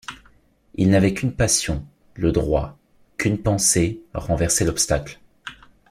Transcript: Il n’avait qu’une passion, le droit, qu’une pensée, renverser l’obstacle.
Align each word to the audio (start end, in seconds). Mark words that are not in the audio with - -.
Il 0.73 0.89
n’avait 0.89 1.13
qu’une 1.13 1.31
passion, 1.31 1.85
le 2.15 2.31
droit, 2.31 2.75
qu’une 3.17 3.37
pensée, 3.39 4.01
renverser 4.15 4.65
l’obstacle. 4.65 5.19